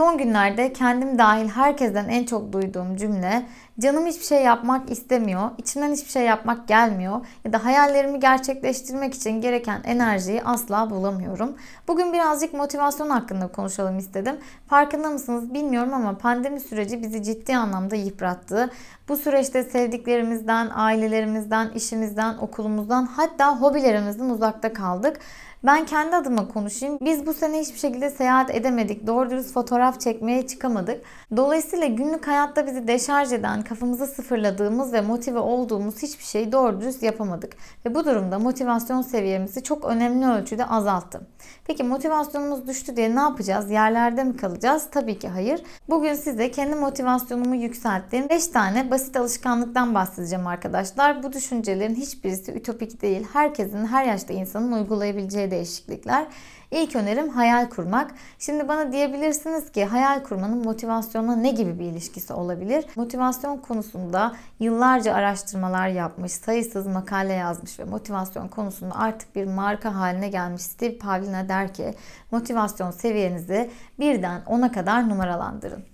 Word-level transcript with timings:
Son 0.00 0.18
günlerde 0.18 0.72
kendim 0.72 1.18
dahil 1.18 1.48
herkesten 1.48 2.08
en 2.08 2.24
çok 2.24 2.52
duyduğum 2.52 2.96
cümle 2.96 3.46
canım 3.80 4.06
hiçbir 4.06 4.24
şey 4.24 4.42
yapmak 4.42 4.90
istemiyor, 4.90 5.50
içimden 5.58 5.92
hiçbir 5.92 6.10
şey 6.10 6.24
yapmak 6.24 6.68
gelmiyor 6.68 7.26
ya 7.44 7.52
da 7.52 7.64
hayallerimi 7.64 8.20
gerçekleştirmek 8.20 9.14
için 9.14 9.40
gereken 9.40 9.80
enerjiyi 9.84 10.42
asla 10.42 10.90
bulamıyorum. 10.90 11.56
Bugün 11.88 12.12
birazcık 12.12 12.54
motivasyon 12.54 13.10
hakkında 13.10 13.48
konuşalım 13.48 13.98
istedim. 13.98 14.36
Farkında 14.68 15.10
mısınız 15.10 15.54
bilmiyorum 15.54 15.94
ama 15.94 16.18
pandemi 16.18 16.60
süreci 16.60 17.02
bizi 17.02 17.22
ciddi 17.22 17.56
anlamda 17.56 17.96
yıprattı. 17.96 18.70
Bu 19.08 19.16
süreçte 19.16 19.64
sevdiklerimizden, 19.64 20.70
ailelerimizden, 20.74 21.70
işimizden, 21.70 22.38
okulumuzdan 22.38 23.06
hatta 23.06 23.60
hobilerimizden 23.60 24.30
uzakta 24.30 24.72
kaldık. 24.72 25.20
Ben 25.64 25.86
kendi 25.86 26.16
adıma 26.16 26.48
konuşayım. 26.48 26.98
Biz 27.00 27.26
bu 27.26 27.34
sene 27.34 27.60
hiçbir 27.60 27.78
şekilde 27.78 28.10
seyahat 28.10 28.54
edemedik. 28.54 29.06
Doğru 29.06 29.30
dürüst 29.30 29.52
fotoğraf 29.52 30.00
çekmeye 30.00 30.46
çıkamadık. 30.46 31.02
Dolayısıyla 31.36 31.86
günlük 31.86 32.26
hayatta 32.26 32.66
bizi 32.66 32.88
deşarj 32.88 33.32
eden, 33.32 33.62
kafamızı 33.70 34.06
sıfırladığımız 34.06 34.92
ve 34.92 35.00
motive 35.00 35.38
olduğumuz 35.38 36.02
hiçbir 36.02 36.24
şeyi 36.24 36.52
doğru 36.52 36.80
dürüst 36.80 37.02
yapamadık. 37.02 37.52
Ve 37.86 37.94
bu 37.94 38.04
durumda 38.04 38.38
motivasyon 38.38 39.02
seviyemizi 39.02 39.62
çok 39.62 39.84
önemli 39.84 40.26
ölçüde 40.26 40.66
azalttı. 40.66 41.20
Peki 41.66 41.84
motivasyonumuz 41.84 42.66
düştü 42.68 42.96
diye 42.96 43.16
ne 43.16 43.20
yapacağız? 43.20 43.70
Yerlerde 43.70 44.24
mi 44.24 44.36
kalacağız? 44.36 44.86
Tabii 44.90 45.18
ki 45.18 45.28
hayır. 45.28 45.62
Bugün 45.88 46.14
size 46.14 46.50
kendi 46.50 46.74
motivasyonumu 46.74 47.56
yükselttiğim 47.56 48.28
5 48.28 48.46
tane 48.46 48.90
basit 48.90 49.16
alışkanlıktan 49.16 49.94
bahsedeceğim 49.94 50.46
arkadaşlar. 50.46 51.22
Bu 51.22 51.32
düşüncelerin 51.32 51.94
hiçbirisi 51.94 52.52
ütopik 52.52 53.02
değil. 53.02 53.26
Herkesin, 53.32 53.86
her 53.86 54.04
yaşta 54.04 54.32
insanın 54.32 54.72
uygulayabileceği 54.72 55.50
değişiklikler. 55.50 56.26
İlk 56.70 56.96
önerim 56.96 57.28
hayal 57.28 57.68
kurmak. 57.70 58.10
Şimdi 58.38 58.68
bana 58.68 58.92
diyebilirsiniz 58.92 59.72
ki 59.72 59.84
hayal 59.84 60.22
kurmanın 60.22 60.64
motivasyonla 60.64 61.36
ne 61.36 61.50
gibi 61.50 61.78
bir 61.78 61.84
ilişkisi 61.84 62.32
olabilir? 62.32 62.84
Motivasyon 62.96 63.56
konusunda 63.56 64.36
yıllarca 64.60 65.14
araştırmalar 65.14 65.88
yapmış, 65.88 66.32
sayısız 66.32 66.86
makale 66.86 67.32
yazmış 67.32 67.78
ve 67.78 67.84
motivasyon 67.84 68.48
konusunda 68.48 68.94
artık 68.94 69.36
bir 69.36 69.44
marka 69.44 69.94
haline 69.94 70.28
gelmiş 70.28 70.62
Steve 70.62 70.98
Pavlina 70.98 71.48
der 71.48 71.74
ki 71.74 71.94
motivasyon 72.30 72.90
seviyenizi 72.90 73.70
birden 73.98 74.40
10'a 74.46 74.72
kadar 74.72 75.08
numaralandırın 75.08 75.84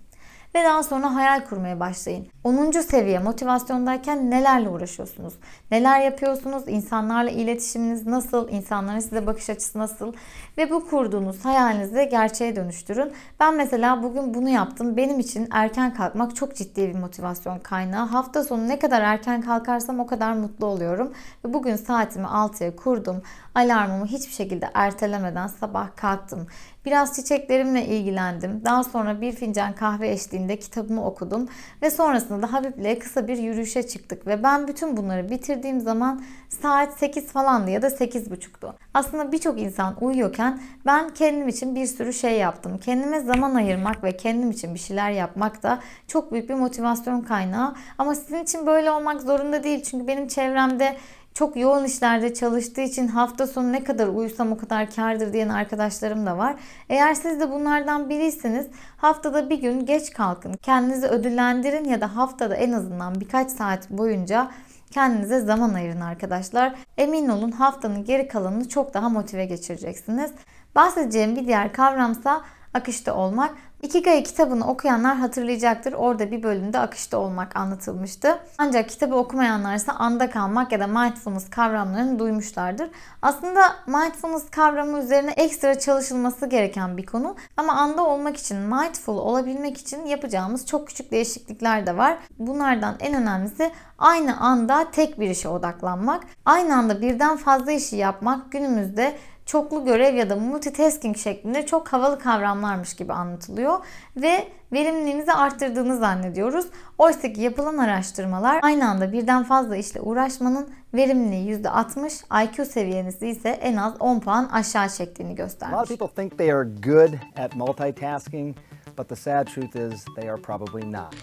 ve 0.56 0.64
daha 0.64 0.82
sonra 0.82 1.14
hayal 1.14 1.40
kurmaya 1.44 1.80
başlayın. 1.80 2.26
10. 2.44 2.70
seviye 2.70 3.18
motivasyondayken 3.18 4.30
nelerle 4.30 4.68
uğraşıyorsunuz? 4.68 5.34
Neler 5.70 6.00
yapıyorsunuz? 6.00 6.62
İnsanlarla 6.66 7.30
iletişiminiz 7.30 8.06
nasıl? 8.06 8.48
İnsanların 8.48 9.00
size 9.00 9.26
bakış 9.26 9.50
açısı 9.50 9.78
nasıl? 9.78 10.12
Ve 10.58 10.70
bu 10.70 10.88
kurduğunuz 10.88 11.44
hayalinizi 11.44 12.08
gerçeğe 12.10 12.56
dönüştürün. 12.56 13.12
Ben 13.40 13.54
mesela 13.54 14.02
bugün 14.02 14.34
bunu 14.34 14.48
yaptım. 14.48 14.96
Benim 14.96 15.20
için 15.20 15.48
erken 15.50 15.94
kalkmak 15.94 16.36
çok 16.36 16.56
ciddi 16.56 16.88
bir 16.88 16.98
motivasyon 16.98 17.58
kaynağı. 17.58 18.06
Hafta 18.06 18.44
sonu 18.44 18.68
ne 18.68 18.78
kadar 18.78 19.00
erken 19.00 19.40
kalkarsam 19.40 20.00
o 20.00 20.06
kadar 20.06 20.32
mutlu 20.32 20.66
oluyorum. 20.66 21.12
Ve 21.44 21.54
bugün 21.54 21.76
saatimi 21.76 22.26
6'ya 22.26 22.76
kurdum. 22.76 23.22
Alarmımı 23.56 24.06
hiçbir 24.06 24.32
şekilde 24.32 24.70
ertelemeden 24.74 25.46
sabah 25.46 25.96
kalktım. 25.96 26.46
Biraz 26.84 27.16
çiçeklerimle 27.16 27.86
ilgilendim. 27.86 28.62
Daha 28.64 28.84
sonra 28.84 29.20
bir 29.20 29.32
fincan 29.32 29.74
kahve 29.74 30.08
eşliğinde 30.08 30.58
kitabımı 30.58 31.06
okudum. 31.06 31.48
Ve 31.82 31.90
sonrasında 31.90 32.42
da 32.42 32.52
Habib'le 32.52 32.98
kısa 32.98 33.28
bir 33.28 33.38
yürüyüşe 33.38 33.88
çıktık. 33.88 34.26
Ve 34.26 34.42
ben 34.42 34.68
bütün 34.68 34.96
bunları 34.96 35.30
bitirdiğim 35.30 35.80
zaman 35.80 36.24
saat 36.48 36.98
8 36.98 37.26
falandı 37.26 37.70
ya 37.70 37.82
da 37.82 37.86
8.30'du. 37.86 38.74
Aslında 38.94 39.32
birçok 39.32 39.60
insan 39.60 39.96
uyuyorken 40.00 40.60
ben 40.86 41.08
kendim 41.08 41.48
için 41.48 41.74
bir 41.74 41.86
sürü 41.86 42.12
şey 42.12 42.38
yaptım. 42.38 42.78
Kendime 42.78 43.20
zaman 43.20 43.54
ayırmak 43.54 44.04
ve 44.04 44.16
kendim 44.16 44.50
için 44.50 44.74
bir 44.74 44.78
şeyler 44.78 45.10
yapmak 45.10 45.62
da 45.62 45.80
çok 46.08 46.32
büyük 46.32 46.48
bir 46.48 46.54
motivasyon 46.54 47.20
kaynağı. 47.20 47.74
Ama 47.98 48.14
sizin 48.14 48.42
için 48.42 48.66
böyle 48.66 48.90
olmak 48.90 49.22
zorunda 49.22 49.64
değil. 49.64 49.82
Çünkü 49.82 50.06
benim 50.06 50.28
çevremde 50.28 50.96
çok 51.36 51.56
yoğun 51.56 51.84
işlerde 51.84 52.34
çalıştığı 52.34 52.80
için 52.80 53.08
hafta 53.08 53.46
sonu 53.46 53.72
ne 53.72 53.84
kadar 53.84 54.08
uyusam 54.08 54.52
o 54.52 54.56
kadar 54.56 54.90
kardır 54.90 55.32
diyen 55.32 55.48
arkadaşlarım 55.48 56.26
da 56.26 56.38
var. 56.38 56.56
Eğer 56.88 57.14
siz 57.14 57.40
de 57.40 57.50
bunlardan 57.50 58.08
biriyseniz 58.08 58.66
haftada 58.96 59.50
bir 59.50 59.60
gün 59.60 59.86
geç 59.86 60.12
kalkın. 60.12 60.54
Kendinizi 60.54 61.06
ödüllendirin 61.06 61.84
ya 61.84 62.00
da 62.00 62.16
haftada 62.16 62.54
en 62.54 62.72
azından 62.72 63.20
birkaç 63.20 63.50
saat 63.50 63.90
boyunca 63.90 64.50
kendinize 64.90 65.40
zaman 65.40 65.74
ayırın 65.74 66.00
arkadaşlar. 66.00 66.74
Emin 66.98 67.28
olun 67.28 67.50
haftanın 67.50 68.04
geri 68.04 68.28
kalanını 68.28 68.68
çok 68.68 68.94
daha 68.94 69.08
motive 69.08 69.44
geçireceksiniz. 69.44 70.30
Bahsedeceğim 70.74 71.36
bir 71.36 71.46
diğer 71.46 71.72
kavramsa 71.72 72.42
akışta 72.74 73.14
olmak. 73.14 73.54
Ikigai 73.86 74.22
kitabını 74.22 74.66
okuyanlar 74.68 75.16
hatırlayacaktır. 75.16 75.92
Orada 75.92 76.30
bir 76.30 76.42
bölümde 76.42 76.78
akışta 76.78 77.18
olmak 77.18 77.56
anlatılmıştı. 77.56 78.38
Ancak 78.58 78.88
kitabı 78.88 79.14
okumayanlar 79.14 79.74
ise 79.76 79.92
anda 79.92 80.30
kalmak 80.30 80.72
ya 80.72 80.80
da 80.80 80.86
mindfulness 80.86 81.50
kavramlarını 81.50 82.18
duymuşlardır. 82.18 82.90
Aslında 83.22 83.60
mindfulness 83.86 84.50
kavramı 84.50 84.98
üzerine 84.98 85.30
ekstra 85.30 85.78
çalışılması 85.78 86.46
gereken 86.46 86.96
bir 86.96 87.06
konu. 87.06 87.36
Ama 87.56 87.72
anda 87.72 88.06
olmak 88.06 88.36
için, 88.36 88.56
mindful 88.58 89.18
olabilmek 89.18 89.78
için 89.78 90.06
yapacağımız 90.06 90.66
çok 90.66 90.88
küçük 90.88 91.10
değişiklikler 91.10 91.86
de 91.86 91.96
var. 91.96 92.18
Bunlardan 92.38 92.96
en 93.00 93.14
önemlisi 93.14 93.70
aynı 93.98 94.40
anda 94.40 94.90
tek 94.90 95.20
bir 95.20 95.30
işe 95.30 95.48
odaklanmak. 95.48 96.24
Aynı 96.44 96.76
anda 96.76 97.02
birden 97.02 97.36
fazla 97.36 97.72
işi 97.72 97.96
yapmak 97.96 98.52
günümüzde 98.52 99.16
çoklu 99.46 99.84
görev 99.84 100.14
ya 100.14 100.30
da 100.30 100.36
multitasking 100.36 101.16
şeklinde 101.16 101.66
çok 101.66 101.88
havalı 101.88 102.18
kavramlarmış 102.18 102.94
gibi 102.94 103.12
anlatılıyor 103.12 103.78
ve 104.16 104.48
verimliliğimizi 104.72 105.32
arttırdığını 105.32 105.96
zannediyoruz. 105.96 106.66
Oysa 106.98 107.32
ki 107.32 107.40
yapılan 107.40 107.78
araştırmalar 107.78 108.60
aynı 108.62 108.90
anda 108.90 109.12
birden 109.12 109.44
fazla 109.44 109.76
işle 109.76 110.00
uğraşmanın 110.00 110.68
verimliliği 110.94 111.62
%60, 111.62 112.44
IQ 112.44 112.64
seviyenizi 112.64 113.28
ise 113.28 113.48
en 113.48 113.76
az 113.76 113.94
10 114.00 114.20
puan 114.20 114.48
aşağı 114.52 114.88
çektiğini 114.88 115.34
göstermiş. 115.34 115.76
A 115.76 115.80
lot 115.80 115.90
of 115.90 115.98
people 115.98 116.22
think 116.22 116.38
they 116.38 116.52
are 116.52 116.68
good 116.68 117.14
at 117.44 117.56
multitasking, 117.56 118.56
but 118.98 119.08
the 119.08 119.16
sad 119.16 119.46
truth 119.46 119.76
is 119.76 120.04
they 120.16 120.30
are 120.30 120.42
probably 120.42 120.92
not. 120.92 121.14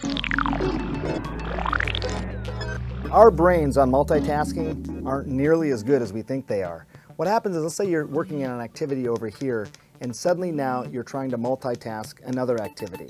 Our 3.12 3.38
brains 3.38 3.76
on 3.76 3.90
multitasking 3.90 5.06
aren't 5.06 5.26
nearly 5.26 5.72
as 5.72 5.84
good 5.84 6.02
as 6.02 6.08
we 6.08 6.22
think 6.22 6.48
they 6.48 6.64
are. 6.64 6.86
What 7.16 7.28
happens 7.28 7.54
is, 7.54 7.62
let's 7.62 7.76
say 7.76 7.88
you're 7.88 8.06
working 8.06 8.40
in 8.40 8.50
an 8.50 8.60
activity 8.60 9.08
over 9.08 9.28
here, 9.28 9.68
and 10.00 10.14
suddenly 10.14 10.50
now 10.50 10.84
you're 10.90 11.04
trying 11.04 11.30
to 11.30 11.38
multitask 11.38 12.14
another 12.26 12.60
activity. 12.60 13.06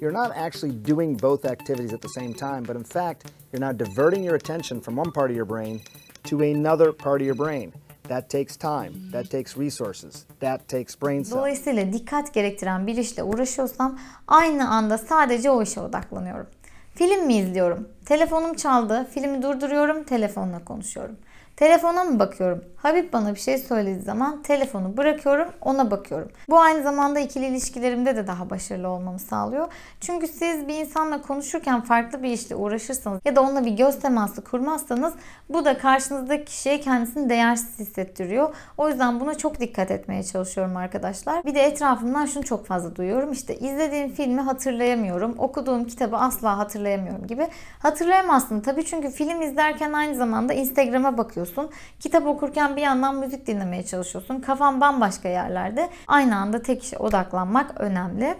You're 0.00 0.10
not 0.10 0.32
actually 0.34 0.72
doing 0.72 1.14
both 1.14 1.44
activities 1.44 1.92
at 1.92 2.00
the 2.00 2.08
same 2.08 2.34
time, 2.34 2.64
but 2.64 2.74
in 2.74 2.82
fact, 2.82 3.30
you're 3.52 3.60
now 3.60 3.70
diverting 3.70 4.24
your 4.24 4.34
attention 4.34 4.80
from 4.80 4.96
one 4.96 5.12
part 5.12 5.30
of 5.30 5.36
your 5.36 5.44
brain 5.44 5.80
to 6.24 6.42
another 6.42 6.92
part 6.92 7.20
of 7.20 7.26
your 7.26 7.36
brain. 7.36 7.72
That 8.08 8.28
takes 8.28 8.56
time, 8.56 9.10
that 9.12 9.30
takes 9.30 9.56
resources, 9.56 10.26
that 10.40 10.68
takes 10.68 10.96
brain 11.02 11.22
cells. 11.24 11.38
Dolayısıyla 11.38 11.92
dikkat 11.92 12.34
gerektiren 12.34 12.86
bir 12.86 12.96
işle 12.96 13.22
uğraşıyorsam 13.22 13.98
aynı 14.28 14.70
anda 14.70 14.98
sadece 14.98 15.50
o 15.50 15.62
işe 15.62 15.80
odaklanıyorum. 15.80 16.46
Film 16.94 17.26
mi 17.26 17.34
izliyorum? 17.34 17.88
Telefonum 18.06 18.54
çaldı, 18.54 19.06
filmi 19.10 19.42
durduruyorum, 19.42 20.04
telefonla 20.04 20.64
konuşuyorum. 20.64 21.16
Telefona 21.56 22.04
mı 22.04 22.18
bakıyorum? 22.18 22.64
Habib 22.76 23.12
bana 23.12 23.34
bir 23.34 23.40
şey 23.40 23.58
söylediği 23.58 24.02
zaman 24.02 24.42
telefonu 24.42 24.96
bırakıyorum, 24.96 25.48
ona 25.60 25.90
bakıyorum. 25.90 26.28
Bu 26.48 26.60
aynı 26.60 26.82
zamanda 26.82 27.20
ikili 27.20 27.46
ilişkilerimde 27.46 28.16
de 28.16 28.26
daha 28.26 28.50
başarılı 28.50 28.88
olmamı 28.88 29.18
sağlıyor. 29.18 29.68
Çünkü 30.00 30.28
siz 30.28 30.68
bir 30.68 30.74
insanla 30.74 31.22
konuşurken 31.22 31.80
farklı 31.80 32.22
bir 32.22 32.30
işle 32.30 32.56
uğraşırsanız 32.56 33.20
ya 33.24 33.36
da 33.36 33.40
onunla 33.40 33.64
bir 33.64 33.70
göz 33.70 34.00
teması 34.00 34.44
kurmazsanız 34.44 35.14
bu 35.48 35.64
da 35.64 35.78
karşınızdaki 35.78 36.44
kişiye 36.44 36.80
kendisini 36.80 37.30
değersiz 37.30 37.78
hissettiriyor. 37.78 38.54
O 38.78 38.88
yüzden 38.88 39.20
buna 39.20 39.34
çok 39.34 39.60
dikkat 39.60 39.90
etmeye 39.90 40.22
çalışıyorum 40.22 40.76
arkadaşlar. 40.76 41.44
Bir 41.44 41.54
de 41.54 41.62
etrafımdan 41.62 42.26
şunu 42.26 42.44
çok 42.44 42.66
fazla 42.66 42.96
duyuyorum. 42.96 43.32
İşte 43.32 43.56
izlediğim 43.56 44.12
filmi 44.12 44.40
hatırlayamıyorum, 44.40 45.34
okuduğum 45.38 45.84
kitabı 45.84 46.16
asla 46.16 46.58
hatırlayamıyorum 46.58 47.26
gibi. 47.26 47.48
Hatırlayamazsın 47.78 48.60
tabii 48.60 48.84
çünkü 48.84 49.10
film 49.10 49.42
izlerken 49.42 49.92
aynı 49.92 50.14
zamanda 50.14 50.52
Instagram'a 50.52 51.18
bakıyorsun. 51.18 51.43
Kitap 52.00 52.26
okurken 52.26 52.76
bir 52.76 52.82
yandan 52.82 53.16
müzik 53.16 53.46
dinlemeye 53.46 53.82
çalışıyorsun. 53.82 54.40
Kafan 54.40 54.80
bambaşka 54.80 55.28
yerlerde. 55.28 55.90
Aynı 56.06 56.36
anda 56.36 56.62
tek 56.62 56.84
işe 56.84 56.98
odaklanmak 56.98 57.80
önemli. 57.80 58.34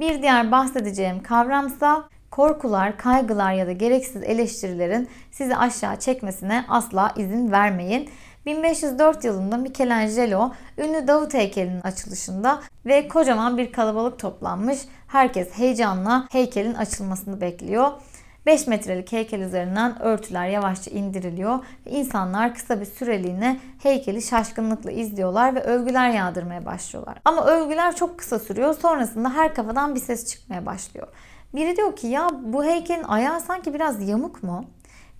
Bir 0.00 0.22
diğer 0.22 0.52
bahsedeceğim 0.52 1.22
kavramsa 1.22 2.08
korkular, 2.30 2.98
kaygılar 2.98 3.52
ya 3.52 3.66
da 3.66 3.72
gereksiz 3.72 4.22
eleştirilerin 4.22 5.08
sizi 5.30 5.56
aşağı 5.56 5.96
çekmesine 5.96 6.64
asla 6.68 7.12
izin 7.16 7.52
vermeyin. 7.52 8.10
1504 8.46 9.24
yılında 9.24 9.56
Michelangelo 9.56 10.52
ünlü 10.78 11.08
Davut 11.08 11.34
heykelinin 11.34 11.80
açılışında 11.80 12.60
ve 12.86 13.08
kocaman 13.08 13.58
bir 13.58 13.72
kalabalık 13.72 14.18
toplanmış. 14.18 14.78
Herkes 15.08 15.52
heyecanla 15.52 16.26
heykelin 16.30 16.74
açılmasını 16.74 17.40
bekliyor. 17.40 17.90
5 18.46 18.66
metrelik 18.66 19.12
heykel 19.12 19.40
üzerinden 19.40 20.02
örtüler 20.02 20.48
yavaşça 20.48 20.90
indiriliyor 20.90 21.58
insanlar 21.86 22.54
kısa 22.54 22.80
bir 22.80 22.86
süreliğine 22.86 23.60
heykeli 23.82 24.22
şaşkınlıkla 24.22 24.90
izliyorlar 24.90 25.54
ve 25.54 25.62
övgüler 25.62 26.10
yağdırmaya 26.10 26.66
başlıyorlar. 26.66 27.18
Ama 27.24 27.46
övgüler 27.46 27.96
çok 27.96 28.18
kısa 28.18 28.38
sürüyor. 28.38 28.74
Sonrasında 28.74 29.34
her 29.34 29.54
kafadan 29.54 29.94
bir 29.94 30.00
ses 30.00 30.26
çıkmaya 30.26 30.66
başlıyor. 30.66 31.08
Biri 31.54 31.76
diyor 31.76 31.96
ki 31.96 32.06
ya 32.06 32.28
bu 32.42 32.64
heykelin 32.64 33.02
ayağı 33.02 33.40
sanki 33.40 33.74
biraz 33.74 34.08
yamuk 34.08 34.42
mu? 34.42 34.64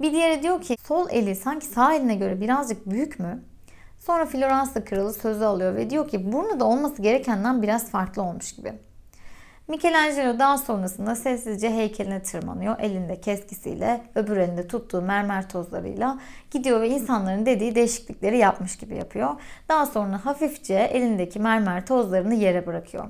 Bir 0.00 0.12
diğeri 0.12 0.42
diyor 0.42 0.62
ki 0.62 0.76
sol 0.84 1.06
eli 1.10 1.36
sanki 1.36 1.66
sağ 1.66 1.94
eline 1.94 2.14
göre 2.14 2.40
birazcık 2.40 2.90
büyük 2.90 3.18
mü? 3.18 3.42
Sonra 3.98 4.26
Floransa 4.26 4.84
kralı 4.84 5.12
sözü 5.12 5.44
alıyor 5.44 5.74
ve 5.74 5.90
diyor 5.90 6.08
ki 6.08 6.32
burnu 6.32 6.60
da 6.60 6.64
olması 6.64 7.02
gerekenden 7.02 7.62
biraz 7.62 7.90
farklı 7.90 8.22
olmuş 8.22 8.52
gibi. 8.52 8.72
Michelangelo 9.70 10.38
daha 10.38 10.58
sonrasında 10.58 11.14
sessizce 11.14 11.70
heykeline 11.70 12.22
tırmanıyor. 12.22 12.80
Elinde 12.80 13.20
keskisiyle, 13.20 14.00
öbür 14.14 14.36
elinde 14.36 14.66
tuttuğu 14.66 15.02
mermer 15.02 15.48
tozlarıyla 15.48 16.18
gidiyor 16.50 16.80
ve 16.80 16.88
insanların 16.88 17.46
dediği 17.46 17.74
değişiklikleri 17.74 18.38
yapmış 18.38 18.76
gibi 18.76 18.96
yapıyor. 18.96 19.30
Daha 19.68 19.86
sonra 19.86 20.24
hafifçe 20.24 20.74
elindeki 20.74 21.40
mermer 21.40 21.86
tozlarını 21.86 22.34
yere 22.34 22.66
bırakıyor. 22.66 23.04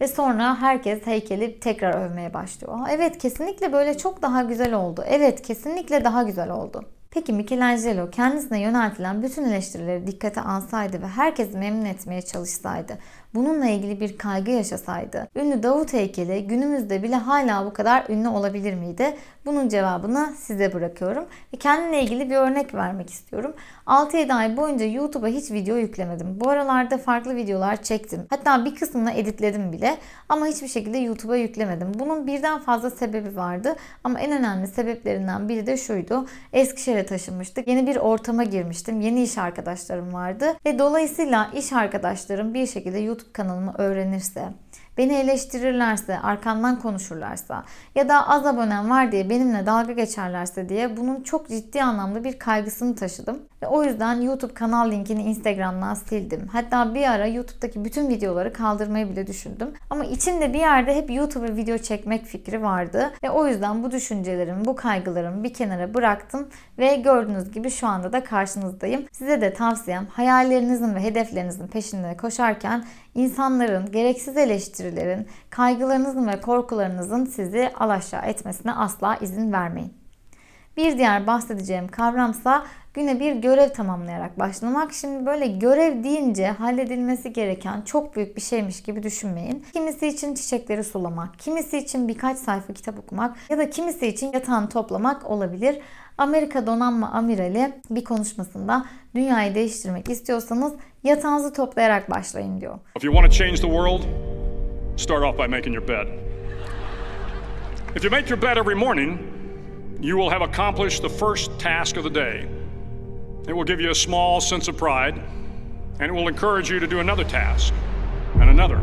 Ve 0.00 0.08
sonra 0.08 0.60
herkes 0.60 1.06
heykeli 1.06 1.60
tekrar 1.60 1.94
övmeye 1.94 2.34
başlıyor. 2.34 2.78
Evet 2.90 3.18
kesinlikle 3.18 3.72
böyle 3.72 3.98
çok 3.98 4.22
daha 4.22 4.42
güzel 4.42 4.74
oldu. 4.74 5.04
Evet 5.06 5.42
kesinlikle 5.42 6.04
daha 6.04 6.22
güzel 6.22 6.50
oldu. 6.50 6.84
Peki 7.10 7.32
Michelangelo 7.32 8.10
kendisine 8.10 8.60
yöneltilen 8.60 9.22
bütün 9.22 9.44
eleştirileri 9.44 10.06
dikkate 10.06 10.40
alsaydı 10.40 11.02
ve 11.02 11.06
herkesi 11.06 11.58
memnun 11.58 11.84
etmeye 11.84 12.22
çalışsaydı, 12.22 12.98
bununla 13.34 13.66
ilgili 13.66 14.00
bir 14.00 14.18
kaygı 14.18 14.50
yaşasaydı, 14.50 15.28
ünlü 15.36 15.62
Davut 15.62 15.92
heykeli 15.92 16.46
günümüzde 16.46 17.02
bile 17.02 17.16
hala 17.16 17.66
bu 17.66 17.72
kadar 17.72 18.08
ünlü 18.08 18.28
olabilir 18.28 18.74
miydi? 18.74 19.16
Bunun 19.46 19.68
cevabını 19.68 20.34
size 20.38 20.72
bırakıyorum. 20.72 21.24
Ve 21.54 21.56
kendimle 21.56 22.02
ilgili 22.02 22.30
bir 22.30 22.36
örnek 22.36 22.74
vermek 22.74 23.10
istiyorum. 23.10 23.54
6-7 23.86 24.34
ay 24.34 24.56
boyunca 24.56 24.86
YouTube'a 24.86 25.28
hiç 25.28 25.50
video 25.50 25.76
yüklemedim. 25.76 26.40
Bu 26.40 26.50
aralarda 26.50 26.98
farklı 26.98 27.36
videolar 27.36 27.82
çektim. 27.82 28.26
Hatta 28.30 28.64
bir 28.64 28.74
kısmını 28.74 29.12
editledim 29.12 29.72
bile 29.72 29.96
ama 30.28 30.46
hiçbir 30.46 30.68
şekilde 30.68 30.98
YouTube'a 30.98 31.36
yüklemedim. 31.36 31.92
Bunun 31.94 32.26
birden 32.26 32.60
fazla 32.60 32.90
sebebi 32.90 33.36
vardı 33.36 33.76
ama 34.04 34.20
en 34.20 34.32
önemli 34.32 34.66
sebeplerinden 34.66 35.48
biri 35.48 35.66
de 35.66 35.76
şuydu. 35.76 36.26
Eskişehir'e 36.52 37.06
taşınmıştık. 37.06 37.68
Yeni 37.68 37.86
bir 37.86 37.96
ortama 37.96 38.44
girmiştim. 38.44 39.00
Yeni 39.00 39.22
iş 39.22 39.38
arkadaşlarım 39.38 40.14
vardı 40.14 40.56
ve 40.66 40.78
dolayısıyla 40.78 41.50
iş 41.54 41.72
arkadaşlarım 41.72 42.54
bir 42.54 42.66
şekilde 42.66 42.98
YouTube 42.98 43.19
kanalımı 43.34 43.74
öğrenirse 43.78 44.52
beni 45.00 45.14
eleştirirlerse, 45.14 46.18
arkamdan 46.18 46.80
konuşurlarsa 46.80 47.64
ya 47.94 48.08
da 48.08 48.28
az 48.28 48.46
abonem 48.46 48.90
var 48.90 49.12
diye 49.12 49.30
benimle 49.30 49.66
dalga 49.66 49.92
geçerlerse 49.92 50.68
diye 50.68 50.96
bunun 50.96 51.22
çok 51.22 51.48
ciddi 51.48 51.82
anlamda 51.82 52.24
bir 52.24 52.38
kaygısını 52.38 52.94
taşıdım. 52.94 53.38
Ve 53.62 53.66
o 53.66 53.84
yüzden 53.84 54.20
YouTube 54.20 54.54
kanal 54.54 54.90
linkini 54.90 55.22
Instagram'dan 55.22 55.94
sildim. 55.94 56.48
Hatta 56.52 56.94
bir 56.94 57.10
ara 57.10 57.26
YouTube'daki 57.26 57.84
bütün 57.84 58.08
videoları 58.08 58.52
kaldırmayı 58.52 59.10
bile 59.10 59.26
düşündüm. 59.26 59.72
Ama 59.90 60.04
içimde 60.04 60.52
bir 60.52 60.58
yerde 60.58 60.94
hep 60.94 61.10
YouTube'a 61.10 61.56
video 61.56 61.78
çekmek 61.78 62.24
fikri 62.24 62.62
vardı. 62.62 63.12
Ve 63.22 63.30
o 63.30 63.46
yüzden 63.46 63.82
bu 63.82 63.90
düşüncelerimi, 63.90 64.64
bu 64.64 64.76
kaygılarımı 64.76 65.44
bir 65.44 65.54
kenara 65.54 65.94
bıraktım. 65.94 66.48
Ve 66.78 66.96
gördüğünüz 66.96 67.52
gibi 67.52 67.70
şu 67.70 67.86
anda 67.86 68.12
da 68.12 68.24
karşınızdayım. 68.24 69.04
Size 69.12 69.40
de 69.40 69.54
tavsiyem 69.54 70.06
hayallerinizin 70.06 70.94
ve 70.94 71.02
hedeflerinizin 71.02 71.66
peşinde 71.66 72.16
koşarken 72.16 72.84
insanların 73.22 73.92
gereksiz 73.92 74.36
eleştirilerin, 74.36 75.26
kaygılarınızın 75.50 76.28
ve 76.28 76.40
korkularınızın 76.40 77.24
sizi 77.24 77.70
alaşağı 77.78 78.26
etmesine 78.26 78.72
asla 78.72 79.16
izin 79.16 79.52
vermeyin. 79.52 80.00
Bir 80.76 80.98
diğer 80.98 81.26
bahsedeceğim 81.26 81.88
kavramsa 81.88 82.64
güne 82.94 83.20
bir 83.20 83.32
görev 83.32 83.68
tamamlayarak 83.68 84.38
başlamak. 84.38 84.92
Şimdi 84.92 85.26
böyle 85.26 85.46
görev 85.46 86.04
deyince 86.04 86.46
halledilmesi 86.46 87.32
gereken 87.32 87.82
çok 87.82 88.16
büyük 88.16 88.36
bir 88.36 88.40
şeymiş 88.40 88.82
gibi 88.82 89.02
düşünmeyin. 89.02 89.64
Kimisi 89.72 90.06
için 90.06 90.34
çiçekleri 90.34 90.84
sulamak, 90.84 91.38
kimisi 91.38 91.78
için 91.78 92.08
birkaç 92.08 92.38
sayfa 92.38 92.72
kitap 92.72 92.98
okumak 92.98 93.36
ya 93.48 93.58
da 93.58 93.70
kimisi 93.70 94.06
için 94.06 94.32
yatağını 94.32 94.68
toplamak 94.68 95.30
olabilir. 95.30 95.78
Amerika 96.18 96.66
Donanma 96.66 97.10
Amirali 97.10 97.72
bir 97.90 98.04
konuşmasında 98.04 98.84
dünyayı 99.14 99.54
değiştirmek 99.54 100.10
istiyorsanız 100.10 100.72
yatağınızı 101.04 101.52
toplayarak 101.52 102.10
başlayın 102.10 102.60
diyor. 102.60 102.78
If 102.96 103.04
you 103.04 103.14
want 103.14 103.32
to 103.32 103.38
change 103.38 103.56
the 103.56 103.68
world, 103.68 104.02
start 104.96 105.22
off 105.22 105.38
by 105.38 105.46
making 105.46 105.74
your 105.74 105.88
bed. 105.88 106.06
If 107.96 108.04
you 108.04 108.10
make 108.10 108.30
your 108.30 108.42
bed 108.42 108.56
every 108.56 108.74
morning, 108.74 109.18
you 110.00 110.16
will 110.16 110.30
have 110.30 110.42
accomplished 110.42 111.02
the 111.02 111.08
first 111.08 111.60
task 111.60 111.96
of 111.96 112.04
the 112.04 112.14
day. 112.14 112.46
It 113.48 113.52
will 113.52 113.64
give 113.64 113.80
you 113.80 113.90
a 113.90 113.94
small 113.94 114.40
sense 114.40 114.70
of 114.70 114.76
pride, 114.76 115.14
and 115.98 116.02
it 116.02 116.12
will 116.12 116.28
encourage 116.28 116.70
you 116.70 116.80
to 116.80 116.86
do 116.86 117.00
another 117.00 117.24
task, 117.24 117.74
and 118.34 118.50
another, 118.50 118.76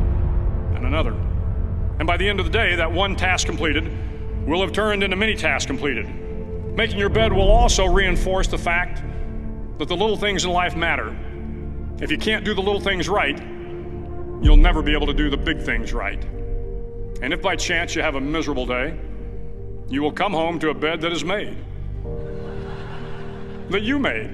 and 0.75 0.85
another. 0.85 1.13
And 1.99 2.07
by 2.07 2.17
the 2.17 2.29
end 2.29 2.39
of 2.39 2.45
the 2.45 2.51
day, 2.51 2.75
that 2.75 2.91
one 2.91 3.15
task 3.15 3.47
completed 3.47 3.91
will 4.47 4.61
have 4.61 4.71
turned 4.71 5.03
into 5.03 5.15
many 5.15 5.35
tasks 5.35 5.65
completed. 5.65 6.05
Making 6.75 6.99
your 6.99 7.09
bed 7.09 7.33
will 7.33 7.49
also 7.49 7.85
reinforce 7.85 8.47
the 8.47 8.57
fact 8.57 9.01
that 9.77 9.87
the 9.87 9.95
little 9.95 10.17
things 10.17 10.45
in 10.45 10.51
life 10.51 10.75
matter. 10.75 11.15
If 11.99 12.11
you 12.11 12.17
can't 12.19 12.45
do 12.45 12.53
the 12.53 12.61
little 12.61 12.79
things 12.79 13.09
right, 13.09 13.39
you'll 14.44 14.61
never 14.61 14.83
be 14.83 14.94
able 14.94 15.07
to 15.07 15.17
do 15.17 15.31
the 15.31 15.45
big 15.45 15.59
things 15.65 15.94
right. 15.94 16.23
And 17.23 17.33
if 17.33 17.41
by 17.41 17.55
chance 17.55 17.95
you 17.95 18.03
have 18.03 18.15
a 18.15 18.21
miserable 18.21 18.67
day, 18.67 18.94
you 19.89 20.03
will 20.03 20.11
come 20.11 20.31
home 20.31 20.59
to 20.59 20.69
a 20.69 20.73
bed 20.75 21.01
that 21.01 21.11
is 21.11 21.23
made. 21.23 21.57
That 23.71 23.81
you 23.81 23.99
made. 23.99 24.29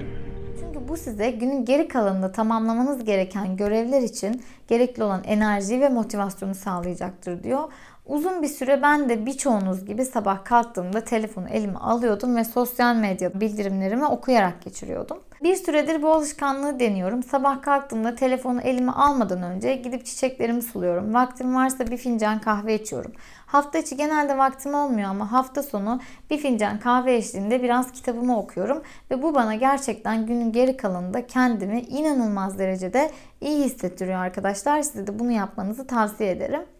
Çünkü 0.60 0.88
bu 0.88 0.96
size 0.96 1.30
günün 1.30 1.64
geri 1.64 1.88
kalanında 1.88 2.32
tamamlamanız 2.32 3.04
gereken 3.04 3.56
görevler 3.56 4.02
için 4.02 4.42
gerekli 4.68 5.02
olan 5.02 5.24
enerji 5.24 5.80
ve 5.80 5.88
motivasyonu 5.88 6.54
sağlayacaktır 6.54 7.42
diyor. 7.42 7.62
Uzun 8.06 8.42
bir 8.42 8.48
süre 8.48 8.82
ben 8.82 9.08
de 9.08 9.26
birçoğunuz 9.26 9.84
gibi 9.84 10.04
sabah 10.04 10.44
kalktığımda 10.44 11.00
telefonu 11.00 11.48
elime 11.48 11.78
alıyordum 11.78 12.36
ve 12.36 12.44
sosyal 12.44 12.96
medya 12.96 13.40
bildirimlerimi 13.40 14.06
okuyarak 14.06 14.62
geçiriyordum. 14.62 15.18
Bir 15.42 15.56
süredir 15.56 16.02
bu 16.02 16.12
alışkanlığı 16.12 16.80
deniyorum. 16.80 17.22
Sabah 17.22 17.62
kalktığımda 17.62 18.14
telefonu 18.14 18.60
elime 18.60 18.92
almadan 18.92 19.42
önce 19.42 19.74
gidip 19.74 20.06
çiçeklerimi 20.06 20.62
suluyorum. 20.62 21.14
Vaktim 21.14 21.54
varsa 21.54 21.86
bir 21.86 21.96
fincan 21.96 22.40
kahve 22.40 22.74
içiyorum. 22.74 23.12
Hafta 23.46 23.78
içi 23.78 23.96
genelde 23.96 24.38
vaktim 24.38 24.74
olmuyor 24.74 25.10
ama 25.10 25.32
hafta 25.32 25.62
sonu 25.62 26.00
bir 26.30 26.38
fincan 26.38 26.80
kahve 26.80 27.16
eşliğinde 27.16 27.62
biraz 27.62 27.92
kitabımı 27.92 28.38
okuyorum. 28.38 28.82
Ve 29.10 29.22
bu 29.22 29.34
bana 29.34 29.54
gerçekten 29.54 30.26
günün 30.26 30.52
geri 30.52 30.76
kalanında 30.76 31.26
kendimi 31.26 31.80
inanılmaz 31.80 32.58
derecede 32.58 33.10
iyi 33.40 33.64
hissettiriyor 33.64 34.18
arkadaşlar. 34.18 34.82
Size 34.82 35.06
de 35.06 35.18
bunu 35.18 35.32
yapmanızı 35.32 35.86
tavsiye 35.86 36.30
ederim. 36.30 36.73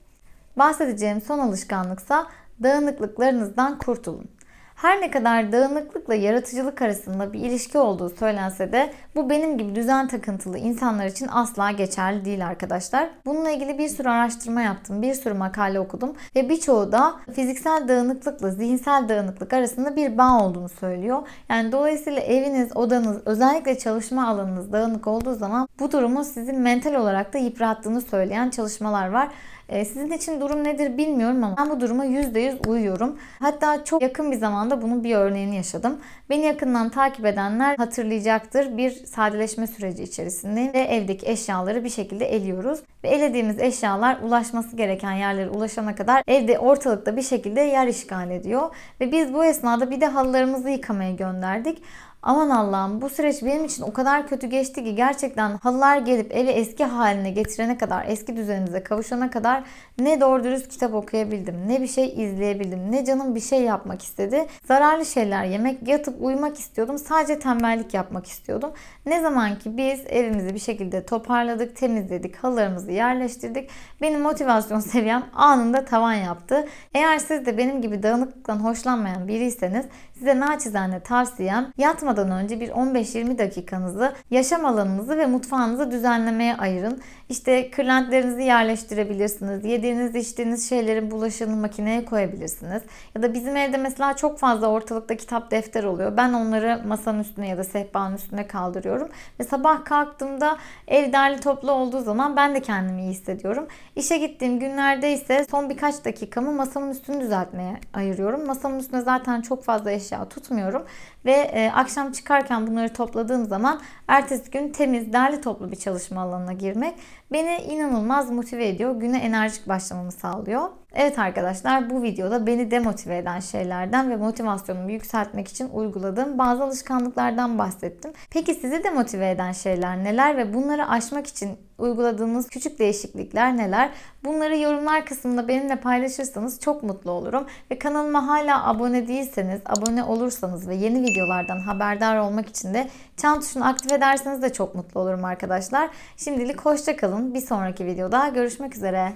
Bahsedeceğim 0.57 1.21
son 1.21 1.39
alışkanlıksa 1.39 2.27
dağınıklıklarınızdan 2.63 3.79
kurtulun. 3.79 4.29
Her 4.75 5.01
ne 5.01 5.11
kadar 5.11 5.53
dağınıklıkla 5.53 6.15
yaratıcılık 6.15 6.83
arasında 6.83 7.33
bir 7.33 7.41
ilişki 7.41 7.79
olduğu 7.79 8.11
söylense 8.11 8.73
de 8.73 8.93
bu 9.15 9.31
benim 9.31 9.59
gibi 9.59 9.75
düzen 9.75 10.09
takıntılı 10.09 10.59
insanlar 10.59 11.07
için 11.07 11.29
asla 11.33 11.71
geçerli 11.71 12.25
değil 12.25 12.47
arkadaşlar. 12.47 13.11
Bununla 13.27 13.51
ilgili 13.51 13.79
bir 13.79 13.89
sürü 13.89 14.09
araştırma 14.09 14.63
yaptım, 14.63 15.03
bir 15.03 15.15
sürü 15.15 15.35
makale 15.35 15.81
okudum 15.81 16.17
ve 16.37 16.49
birçoğu 16.49 16.93
da 16.93 17.15
fiziksel 17.35 17.89
dağınıklıkla 17.89 18.51
zihinsel 18.51 19.09
dağınıklık 19.09 19.53
arasında 19.53 19.97
bir 19.97 20.19
bağ 20.19 20.45
olduğunu 20.45 20.69
söylüyor. 20.69 21.29
Yani 21.49 21.73
dolayısıyla 21.73 22.21
eviniz, 22.21 22.77
odanız, 22.77 23.17
özellikle 23.27 23.79
çalışma 23.79 24.29
alanınız 24.29 24.73
dağınık 24.73 25.07
olduğu 25.07 25.35
zaman 25.35 25.69
bu 25.79 25.93
durumu 25.93 26.25
sizin 26.25 26.61
mental 26.61 26.95
olarak 26.95 27.33
da 27.35 27.39
yıprattığını 27.39 28.01
söyleyen 28.01 28.51
çalışmalar 28.51 29.09
var. 29.09 29.29
Ee, 29.69 29.85
sizin 29.85 30.11
için 30.11 30.41
durum 30.41 30.65
nedir 30.65 30.99
bilmiyorum 30.99 31.45
ama 31.45 31.57
ben 31.57 31.71
bu 31.71 31.81
duruma 31.81 32.07
%100 32.07 32.69
uyuyorum. 32.69 33.19
Hatta 33.39 33.85
çok 33.85 34.03
yakın 34.03 34.33
bir 34.33 34.37
zamanda 34.37 34.83
bunun 34.83 35.05
bir 35.05 35.15
örneğini 35.15 35.57
yaşadım. 35.57 35.99
Beni 36.31 36.45
yakından 36.45 36.89
takip 36.89 37.27
edenler 37.27 37.77
hatırlayacaktır. 37.77 38.77
Bir 38.77 38.91
sadeleşme 38.91 39.67
süreci 39.67 40.03
içerisindeyim 40.03 40.73
ve 40.73 40.79
evdeki 40.79 41.29
eşyaları 41.29 41.85
bir 41.85 41.91
şekilde 41.91 42.27
eliyoruz. 42.27 42.81
Ve 43.05 43.09
elediğimiz 43.09 43.59
eşyalar 43.61 44.19
ulaşması 44.23 44.77
gereken 44.77 45.13
yerlere 45.13 45.49
ulaşana 45.51 45.95
kadar 45.95 46.23
evde 46.27 46.59
ortalıkta 46.59 47.17
bir 47.17 47.23
şekilde 47.23 47.61
yer 47.61 47.87
işgal 47.87 48.31
ediyor. 48.31 48.75
Ve 49.01 49.13
biz 49.13 49.35
bu 49.35 49.45
esnada 49.45 49.91
bir 49.91 50.01
de 50.01 50.07
halılarımızı 50.07 50.71
yıkamaya 50.71 51.13
gönderdik. 51.13 51.83
Aman 52.27 52.51
Allah'ım 52.51 53.01
bu 53.03 53.11
süreç 53.11 53.43
benim 53.43 53.65
için 53.65 53.83
o 53.83 53.93
kadar 53.93 54.29
kötü 54.29 54.47
geçti 54.47 54.85
ki 54.85 54.95
gerçekten 54.95 55.57
halılar 55.57 55.99
gelip 55.99 56.33
evi 56.33 56.51
eski 56.51 56.85
haline 56.85 57.31
getirene 57.31 57.79
kadar, 57.79 58.05
eski 58.09 58.37
düzenimize 58.37 58.83
kavuşana 58.83 59.31
kadar 59.31 59.65
ne 59.99 60.21
doğru 60.21 60.45
dürüst 60.45 60.69
kitap 60.69 60.95
okuyabildim, 60.95 61.69
ne 61.69 61.81
bir 61.81 61.87
şey 61.87 62.25
izleyebildim, 62.25 62.93
ne 62.93 63.05
canım 63.05 63.35
bir 63.35 63.41
şey 63.41 63.63
yapmak 63.63 64.03
istedi. 64.03 64.47
Zararlı 64.69 65.07
şeyler 65.07 65.45
yemek, 65.45 65.89
yatıp 65.89 66.23
uyumak 66.23 66.59
istiyordum. 66.59 66.99
Sadece 66.99 67.39
tembellik 67.39 67.95
yapmak 67.95 68.27
istiyordum. 68.27 68.73
Ne 69.07 69.21
zaman 69.21 69.59
ki 69.59 69.77
biz 69.77 70.01
evimizi 70.09 70.55
bir 70.55 70.61
şekilde 70.61 71.07
toparladık, 71.07 71.77
temizledik, 71.77 72.37
halılarımızı 72.37 72.93
yerleştirdik. 72.93 73.71
Benim 74.01 74.21
motivasyon 74.21 74.81
seviyem 74.95 75.27
anında 75.35 75.85
tavan 75.85 76.15
yaptı. 76.15 76.69
Eğer 76.95 77.19
siz 77.19 77.47
de 77.47 77.59
benim 77.59 77.83
gibi 77.83 78.03
dağınıklıktan 78.03 78.57
hoşlanmayan 78.57 79.29
biriyseniz 79.29 79.87
size 80.19 80.41
naçizane 80.41 81.01
tavsiyem 81.01 81.73
yatmadan 81.79 82.14
önce 82.23 82.61
bir 82.61 82.69
15-20 82.69 83.39
dakikanızı 83.39 84.13
yaşam 84.31 84.65
alanınızı 84.65 85.19
ve 85.19 85.27
mutfağınızı 85.27 85.91
düzenlemeye 85.91 86.57
ayırın. 86.57 87.01
İşte 87.29 87.71
kırlentlerinizi 87.71 88.43
yerleştirebilirsiniz. 88.43 89.65
Yediğiniz 89.65 90.15
içtiğiniz 90.15 90.69
şeylerin 90.69 91.11
bulaşığını 91.11 91.57
makineye 91.57 92.05
koyabilirsiniz. 92.05 92.83
Ya 93.15 93.23
da 93.23 93.35
bizim 93.35 93.57
evde 93.57 93.77
mesela 93.77 94.17
çok 94.17 94.39
fazla 94.39 94.67
ortalıkta 94.67 95.17
kitap 95.17 95.51
defter 95.51 95.85
oluyor. 95.85 96.17
Ben 96.17 96.33
onları 96.33 96.81
masanın 96.87 97.21
üstüne 97.21 97.49
ya 97.49 97.59
da 97.59 97.65
sehpanın 97.65 98.17
üstüne 98.17 98.47
kaldırıyorum. 98.47 99.09
Ve 99.41 99.45
sabah 99.45 99.85
kalktığımda 99.85 100.57
ev 100.89 101.13
derli 101.13 101.41
toplu 101.41 101.73
olduğu 101.73 102.01
zaman 102.01 102.37
ben 102.37 102.55
de 102.55 102.61
kendimi 102.63 103.03
iyi 103.03 103.11
hissediyorum. 103.11 103.67
İşe 103.97 104.17
gittiğim 104.17 104.59
günlerde 104.59 105.13
ise 105.13 105.47
son 105.51 105.71
birkaç 105.71 106.05
dakikamı 106.05 106.53
masamın 106.53 106.91
üstünü 106.91 107.21
düzeltmeye 107.21 107.81
ayırıyorum. 107.95 108.47
Masamın 108.47 108.79
üstüne 108.79 109.01
zaten 109.01 109.41
çok 109.41 109.65
fazla 109.65 109.91
eşya 109.91 110.29
tutmuyorum. 110.29 110.85
Ve 111.25 111.33
e, 111.33 111.71
akşam 112.05 112.13
çıkarken 112.13 112.67
bunları 112.67 112.93
topladığım 112.93 113.45
zaman 113.45 113.81
ertesi 114.09 114.51
gün 114.51 114.73
temiz, 114.73 115.13
derli 115.13 115.41
toplu 115.41 115.71
bir 115.71 115.77
çalışma 115.77 116.23
alanına 116.23 116.53
girmek 116.53 116.95
beni 117.33 117.63
inanılmaz 117.63 118.31
motive 118.31 118.69
ediyor. 118.69 119.01
Güne 119.01 119.19
enerjik 119.19 119.69
başlamamı 119.69 120.13
sağlıyor. 120.13 120.69
Evet 120.97 121.19
arkadaşlar 121.19 121.91
bu 121.91 122.03
videoda 122.03 122.47
beni 122.47 122.71
demotive 122.71 123.17
eden 123.17 123.41
şeylerden 123.41 124.11
ve 124.11 124.17
motivasyonumu 124.17 124.91
yükseltmek 124.91 125.49
için 125.49 125.69
uyguladığım 125.69 126.39
bazı 126.39 126.65
alışkanlıklardan 126.65 127.59
bahsettim. 127.59 128.13
Peki 128.31 128.55
sizi 128.55 128.85
demotive 128.85 129.31
eden 129.31 129.53
şeyler 129.53 130.05
neler 130.05 130.37
ve 130.37 130.55
bunları 130.55 130.89
aşmak 130.89 131.27
için 131.27 131.51
uyguladığınız 131.79 132.49
küçük 132.49 132.79
değişiklikler 132.79 133.57
neler? 133.57 133.91
Bunları 134.25 134.59
yorumlar 134.59 135.07
kısmında 135.07 135.49
benimle 135.49 135.77
paylaşırsanız 135.77 136.61
çok 136.61 136.83
mutlu 136.83 137.11
olurum. 137.11 137.47
Ve 137.71 137.79
kanalıma 137.79 138.27
hala 138.27 138.67
abone 138.69 139.09
değilseniz, 139.09 139.61
abone 139.67 140.05
olursanız 140.05 140.69
ve 140.69 140.75
yeni 140.75 141.03
videolardan 141.03 141.61
haberdar 141.61 142.19
olmak 142.19 142.49
için 142.49 142.75
de 142.75 142.89
çan 143.17 143.41
tuşunu 143.41 143.69
aktif 143.69 143.93
ederseniz 143.93 144.43
de 144.43 144.53
çok 144.53 144.75
mutlu 144.75 145.01
olurum 145.01 145.25
arkadaşlar. 145.25 145.91
Şimdilik 146.17 146.61
hoşçakalın. 146.61 147.35
Bir 147.35 147.41
sonraki 147.41 147.87
videoda 147.87 148.29
görüşmek 148.29 148.77
üzere. 148.77 149.13